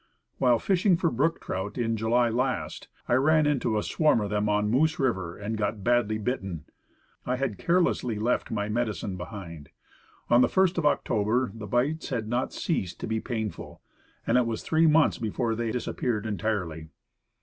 [0.39, 4.49] While fishing for brook trout in July last, I ran into a swarm of them
[4.49, 6.65] on Moose River, and got badly bitten.
[7.23, 9.69] I had carelessly left my fly medicine behind.
[10.27, 13.79] On the first of October the bites had not ceased to be painful,
[14.25, 16.87] and it was three months before they dis appeared entirely.